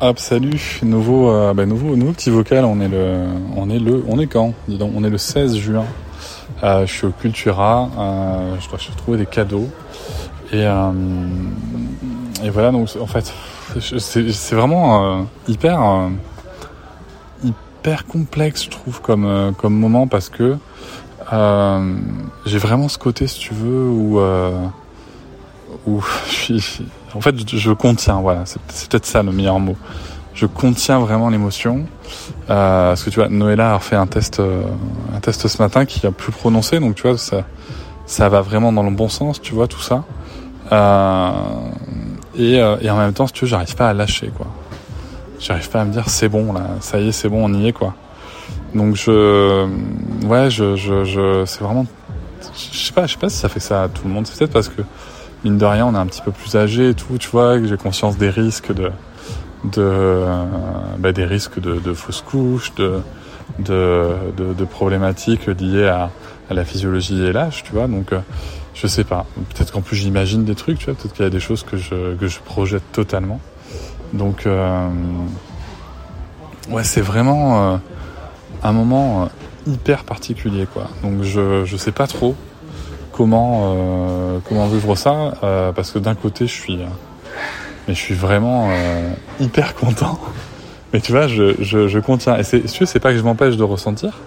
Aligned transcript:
Hop, 0.00 0.18
salut, 0.18 0.80
nouveau, 0.82 1.30
euh, 1.30 1.54
bah, 1.54 1.66
nouveau, 1.66 1.94
nouveau 1.94 2.12
petit 2.12 2.28
vocal. 2.28 2.64
On 2.64 2.80
est 2.80 2.88
le, 2.88 3.26
on 3.56 3.70
est 3.70 3.78
le, 3.78 4.04
on 4.08 4.18
est 4.18 4.26
quand 4.26 4.52
Dis 4.66 4.76
donc, 4.76 4.90
on 4.96 5.04
est 5.04 5.08
le 5.08 5.18
16 5.18 5.56
juin. 5.56 5.84
Euh, 6.64 6.84
je 6.84 6.92
suis 6.92 7.06
au 7.06 7.10
Cultura. 7.10 7.88
Euh, 7.96 8.56
je 8.60 8.68
dois 8.68 8.78
trouver 8.96 9.18
des 9.18 9.26
cadeaux. 9.26 9.68
Et, 10.52 10.66
euh, 10.66 10.90
et 12.42 12.50
voilà. 12.50 12.72
Donc, 12.72 12.88
en 13.00 13.06
fait, 13.06 13.32
c'est 13.78 14.54
vraiment 14.56 15.20
euh, 15.20 15.22
hyper, 15.46 15.80
hyper 17.44 18.04
complexe, 18.06 18.64
je 18.64 18.70
trouve, 18.70 19.00
comme, 19.00 19.54
comme 19.56 19.74
moment 19.74 20.08
parce 20.08 20.28
que 20.28 20.56
j'ai 21.30 22.58
vraiment 22.58 22.88
ce 22.88 22.98
côté, 22.98 23.28
si 23.28 23.38
tu 23.38 23.54
veux, 23.54 23.88
où, 23.88 24.20
où 25.86 26.02
je 26.26 26.32
suis 26.32 26.84
en 27.14 27.20
fait, 27.20 27.34
je, 27.48 27.72
contiens, 27.72 28.20
voilà, 28.20 28.42
c'est 28.44 28.88
peut-être 28.88 29.06
ça 29.06 29.22
le 29.22 29.30
meilleur 29.30 29.60
mot. 29.60 29.76
Je 30.34 30.46
contiens 30.46 30.98
vraiment 30.98 31.30
l'émotion. 31.30 31.86
Euh, 32.50 32.88
parce 32.88 33.04
que 33.04 33.10
tu 33.10 33.20
vois, 33.20 33.28
Noëlla 33.28 33.76
a 33.76 33.78
fait 33.78 33.94
un 33.94 34.08
test, 34.08 34.40
euh, 34.40 34.62
un 35.14 35.20
test 35.20 35.46
ce 35.46 35.62
matin 35.62 35.84
qui 35.84 36.04
a 36.06 36.10
plus 36.10 36.32
prononcé, 36.32 36.80
donc 36.80 36.96
tu 36.96 37.02
vois, 37.02 37.16
ça, 37.16 37.44
ça 38.04 38.28
va 38.28 38.40
vraiment 38.40 38.72
dans 38.72 38.82
le 38.82 38.90
bon 38.90 39.08
sens, 39.08 39.40
tu 39.40 39.54
vois, 39.54 39.68
tout 39.68 39.80
ça. 39.80 40.04
Euh, 40.72 41.30
et, 42.36 42.60
euh, 42.60 42.76
et, 42.80 42.90
en 42.90 42.96
même 42.96 43.12
temps, 43.12 43.28
si 43.28 43.32
tu 43.32 43.44
veux, 43.44 43.48
j'arrive 43.48 43.76
pas 43.76 43.88
à 43.88 43.92
lâcher, 43.92 44.32
quoi. 44.36 44.48
J'arrive 45.38 45.70
pas 45.70 45.82
à 45.82 45.84
me 45.84 45.92
dire, 45.92 46.08
c'est 46.08 46.28
bon, 46.28 46.52
là, 46.52 46.62
ça 46.80 46.98
y 47.00 47.08
est, 47.08 47.12
c'est 47.12 47.28
bon, 47.28 47.44
on 47.44 47.54
y 47.54 47.68
est, 47.68 47.72
quoi. 47.72 47.94
Donc 48.74 48.96
je, 48.96 49.66
ouais, 50.26 50.50
je, 50.50 50.74
je, 50.74 51.04
je 51.04 51.44
c'est 51.46 51.62
vraiment, 51.62 51.86
je 52.72 52.76
sais 52.76 52.92
pas, 52.92 53.06
je 53.06 53.12
sais 53.12 53.18
pas 53.18 53.28
si 53.28 53.36
ça 53.36 53.48
fait 53.48 53.60
ça 53.60 53.84
à 53.84 53.88
tout 53.88 54.02
le 54.04 54.12
monde. 54.12 54.26
C'est 54.26 54.36
peut-être 54.36 54.52
parce 54.52 54.68
que 54.68 54.82
mine 55.44 55.58
de 55.58 55.64
rien, 55.64 55.86
on 55.86 55.94
est 55.94 55.98
un 55.98 56.06
petit 56.06 56.22
peu 56.22 56.32
plus 56.32 56.56
âgé 56.56 56.90
et 56.90 56.94
tout, 56.94 57.18
tu 57.18 57.28
vois, 57.28 57.62
j'ai 57.62 57.76
conscience 57.76 58.16
des 58.16 58.30
risques 58.30 58.72
de, 58.72 58.90
de, 59.64 59.80
euh, 59.80 60.44
bah, 60.98 61.12
des 61.12 61.24
risques 61.24 61.60
de, 61.60 61.94
fausses 61.94 62.22
couches, 62.22 62.74
de, 62.74 63.00
de, 63.58 64.16
de, 64.36 64.64
problématiques 64.64 65.46
liées 65.46 65.86
à, 65.86 66.10
à, 66.50 66.54
la 66.54 66.64
physiologie 66.64 67.22
et 67.22 67.32
l'âge, 67.32 67.62
tu 67.62 67.72
vois. 67.72 67.86
Donc, 67.86 68.12
euh, 68.12 68.20
je 68.74 68.86
sais 68.86 69.04
pas. 69.04 69.26
Peut-être 69.54 69.72
qu'en 69.72 69.82
plus 69.82 69.96
j'imagine 69.96 70.44
des 70.44 70.54
trucs, 70.54 70.78
tu 70.78 70.86
vois. 70.86 70.94
Peut-être 70.94 71.14
qu'il 71.14 71.24
y 71.24 71.28
a 71.28 71.30
des 71.30 71.40
choses 71.40 71.62
que 71.62 71.76
je, 71.76 72.14
que 72.14 72.26
je 72.26 72.40
projette 72.40 72.84
totalement. 72.92 73.40
Donc, 74.12 74.46
euh, 74.46 74.88
ouais, 76.70 76.84
c'est 76.84 77.00
vraiment 77.00 77.80
un 78.62 78.72
moment 78.72 79.28
hyper 79.66 80.04
particulier, 80.04 80.66
quoi. 80.72 80.88
Donc, 81.02 81.22
je, 81.22 81.64
je 81.64 81.76
sais 81.76 81.92
pas 81.92 82.06
trop 82.06 82.34
comment 83.16 83.74
euh, 83.76 84.38
comment 84.48 84.66
vivre 84.66 84.96
ça 84.96 85.34
euh, 85.42 85.72
parce 85.72 85.92
que 85.92 85.98
d'un 85.98 86.14
côté 86.14 86.46
je 86.46 86.52
suis 86.52 86.80
euh, 86.82 86.86
mais 87.86 87.94
je 87.94 88.00
suis 88.00 88.14
vraiment 88.14 88.68
euh, 88.70 89.10
hyper 89.40 89.74
content. 89.74 90.18
Mais 90.92 91.00
tu 91.00 91.12
vois 91.12 91.26
je, 91.28 91.54
je, 91.60 91.86
je 91.88 91.98
contiens. 91.98 92.36
Et 92.38 92.42
c'est 92.42 92.66
c'est 92.66 93.00
pas 93.00 93.12
que 93.12 93.18
je 93.18 93.22
m'empêche 93.22 93.56
de 93.56 93.62
ressentir 93.62 94.18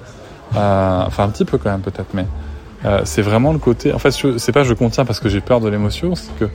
euh, 0.56 1.04
enfin 1.06 1.24
un 1.26 1.30
petit 1.30 1.44
peu 1.46 1.58
quand 1.58 1.70
même 1.70 1.82
peut-être 1.82 2.14
mais 2.14 2.26
c'est 3.04 3.22
vraiment 3.22 3.52
le 3.52 3.60
côté 3.60 3.92
en 3.94 4.00
fait 4.00 4.12
c'est 4.38 4.52
pas 4.54 4.64
je 4.64 4.74
contiens 4.74 5.04
parce 5.04 5.20
que 5.20 5.28
j'ai 5.28 5.42
peur 5.42 5.60
de 5.60 5.68
l'émotion 5.68 6.16
c'est 6.16 6.34
que 6.40 6.50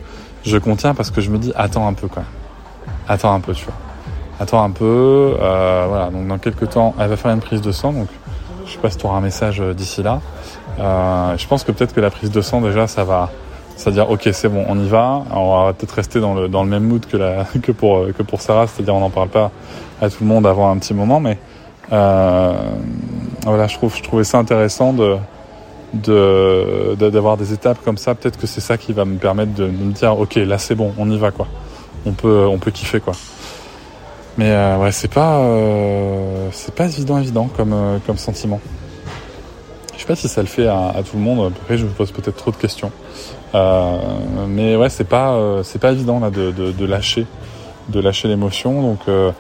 je 0.45 0.57
contiens 0.57 0.95
parce 0.95 1.11
que 1.11 1.21
je 1.21 1.31
me 1.31 1.37
dis 1.37 1.53
attends 1.57 1.87
un 1.87 1.93
peu 1.93 2.09
quand 2.09 2.21
même. 2.21 2.31
Attends 3.07 3.35
un 3.35 3.41
peu 3.41 3.53
tu 3.53 3.67
vois. 3.67 3.75
Attends 4.41 4.63
un 4.65 4.71
peu 4.71 5.35
voilà. 5.37 6.09
Donc 6.11 6.27
dans 6.29 6.39
quelques 6.39 6.71
temps 6.71 6.95
elle 6.99 7.09
va 7.11 7.17
faire 7.17 7.33
une 7.33 7.41
prise 7.41 7.61
de 7.61 7.73
sang 7.73 7.93
donc 7.93 8.09
je 8.65 8.73
sais 8.73 8.79
pas 8.79 8.89
si 8.91 8.97
tu 8.97 9.05
auras 9.05 9.19
un 9.19 9.21
message 9.21 9.61
d'ici 9.77 10.03
là 10.03 10.21
euh, 10.79 11.37
je 11.37 11.47
pense 11.47 11.65
que 11.65 11.73
peut-être 11.73 11.95
que 11.95 12.01
la 12.01 12.11
prise 12.11 12.31
de 12.31 12.41
sang 12.41 12.61
déjà 12.61 12.87
ça 12.87 13.05
va 13.05 13.31
c'est-à-dire 13.77 14.11
ok 14.11 14.29
c'est 14.33 14.49
bon 14.49 14.65
on 14.69 14.79
y 14.79 14.89
va. 14.89 15.25
On 15.33 15.65
va 15.65 15.73
peut-être 15.73 15.93
rester 15.93 16.21
dans 16.21 16.35
le 16.35 16.49
dans 16.49 16.63
le 16.63 16.71
même 16.71 16.85
mood 16.85 17.05
que 17.07 17.17
la 17.17 17.45
que 17.63 17.73
pour 17.73 18.07
que 18.17 18.23
pour 18.23 18.41
Sarah 18.41 18.67
c'est-à-dire 18.67 18.95
on 18.95 19.01
n'en 19.01 19.11
parle 19.11 19.29
pas 19.29 19.51
à 20.01 20.09
tout 20.09 20.19
le 20.21 20.27
monde 20.27 20.47
avant 20.47 20.71
un 20.71 20.79
petit 20.79 20.95
moment 20.95 21.21
mais 21.21 21.39
euh, 21.93 22.53
voilà 23.45 23.67
je 23.67 23.75
trouve 23.75 23.97
je 23.97 24.03
trouvais 24.03 24.25
ça 24.25 24.39
intéressant 24.39 24.93
de 24.93 25.17
de 25.95 26.95
d'avoir 27.11 27.37
des 27.37 27.53
étapes 27.53 27.79
comme 27.85 27.99
ça. 27.99 28.15
Peut-être 28.15 28.39
que 28.39 28.47
c'est 28.47 28.61
ça 28.61 28.79
qui 28.79 28.93
va 28.93 29.05
me 29.05 29.19
permettre 29.19 29.53
de, 29.55 29.67
de, 29.67 29.71
me 29.71 29.93
dire 29.93 30.19
ok 30.19 30.37
là 30.37 30.59
c'est 30.59 30.75
bon 30.75 30.93
on 30.99 31.11
y 31.11 31.19
va 31.19 31.31
quoi. 31.31 31.47
On 32.07 32.13
peut 32.13 32.47
on 32.47 32.59
peut 32.59 32.71
kiffer 32.71 33.01
quoi. 33.01 33.15
Mais 34.39 34.51
euh, 34.51 34.79
ouais 34.79 34.93
c'est 34.93 35.13
pas 35.13 35.39
euh, 35.41 36.49
c'est 36.53 36.75
pas 36.75 36.87
évident 36.87 37.19
évident 37.19 37.49
comme 37.57 37.73
euh, 37.73 37.99
comme 38.07 38.17
sentiment 38.17 38.61
sais 40.03 40.07
pas 40.07 40.17
si 40.17 40.29
ça 40.29 40.41
le 40.43 40.49
fait 40.49 40.67
à, 40.67 40.89
à 40.89 41.03
tout 41.03 41.17
le 41.17 41.23
monde. 41.23 41.53
Après, 41.63 41.79
je 41.79 41.85
me 41.85 41.91
pose 41.91 42.13
peut-être 42.13 42.37
trop 42.37 42.51
de 42.51 42.57
questions. 42.57 42.93
Euh, 43.55 43.99
mais 44.49 44.77
ouais, 44.77 44.89
c'est 44.89 45.05
pas 45.09 45.35
euh, 45.35 45.63
c'est 45.63 45.79
pas 45.79 45.93
évident 45.93 46.21
là 46.21 46.31
de, 46.31 46.51
de, 46.51 46.73
de 46.73 46.87
lâcher 46.87 47.27
de 47.89 48.01
lâcher 48.01 48.29
l'émotion. 48.29 48.83
Donc 48.83 49.01
euh, 49.09 49.33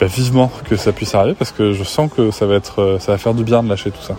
bah, 0.00 0.06
vivement 0.06 0.50
que 0.68 0.76
ça 0.76 0.92
puisse 0.92 1.14
arriver 1.14 1.34
parce 1.34 1.52
que 1.52 1.72
je 1.72 1.84
sens 1.84 2.10
que 2.14 2.30
ça 2.30 2.46
va 2.46 2.54
être 2.54 2.80
euh, 2.80 2.98
ça 2.98 3.12
va 3.12 3.18
faire 3.18 3.34
du 3.34 3.44
bien 3.44 3.62
de 3.62 3.68
lâcher 3.68 3.90
tout 3.90 4.02
ça. 4.02 4.16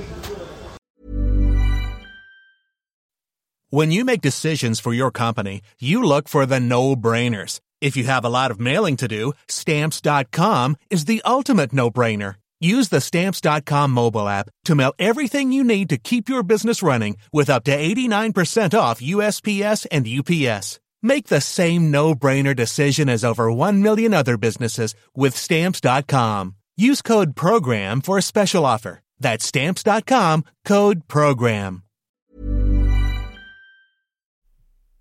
When 3.69 3.91
you 3.91 4.05
make 4.05 4.21
decisions 4.21 4.79
for 4.79 4.93
your 4.93 5.11
company, 5.11 5.61
you 5.79 6.01
look 6.01 6.29
for 6.29 6.45
the 6.45 6.59
no-brainers. 6.59 7.59
If 7.81 7.97
you 7.97 8.05
have 8.05 8.23
a 8.23 8.29
lot 8.29 8.49
of 8.49 8.61
mailing 8.61 8.95
to 8.97 9.09
do, 9.09 9.33
stamps.com 9.49 10.77
is 10.89 11.03
the 11.05 11.21
ultimate 11.25 11.73
no-brainer. 11.73 12.35
Use 12.59 12.90
the 12.90 13.01
Stamps.com 13.01 13.91
mobile 13.91 14.28
app 14.28 14.50
to 14.66 14.73
mail 14.73 14.94
everything 14.97 15.51
you 15.51 15.63
need 15.63 15.90
to 15.90 15.97
keep 15.97 16.29
your 16.29 16.41
business 16.44 16.81
running 16.81 17.18
with 17.31 17.50
up 17.50 17.63
to 17.66 17.78
89% 17.78 18.78
off 18.78 19.01
USPS 19.01 19.85
and 19.91 20.07
UPS. 20.07 20.79
Make 21.01 21.28
the 21.28 21.41
same 21.41 21.91
no-brainer 21.91 22.56
decision 22.56 23.09
as 23.09 23.23
over 23.23 23.51
1 23.51 23.84
million 23.84 24.13
other 24.13 24.38
businesses 24.38 24.96
with 25.16 25.35
Stamps.com. 25.35 26.56
Use 26.75 27.01
code 27.01 27.35
PROGRAM 27.35 28.01
for 28.01 28.17
a 28.17 28.23
special 28.23 28.66
offer. 28.66 29.01
That's 29.19 29.46
Stamps.com, 29.46 30.44
code 30.66 31.07
PROGRAM. 31.07 31.84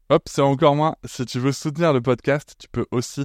Hop, 0.09 0.29
c'est 0.29 0.43
encore 0.43 0.77
moins. 0.77 0.95
Si 1.05 1.27
tu 1.27 1.41
veux 1.41 1.51
soutenir 1.51 1.93
le 1.93 2.01
podcast, 2.01 2.55
tu 2.59 2.69
peux 2.69 2.87
aussi 2.93 3.25